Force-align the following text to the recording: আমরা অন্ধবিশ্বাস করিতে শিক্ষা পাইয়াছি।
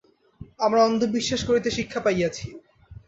আমরা 0.59 0.79
অন্ধবিশ্বাস 0.83 1.41
করিতে 1.45 1.69
শিক্ষা 1.77 1.99
পাইয়াছি। 2.05 2.47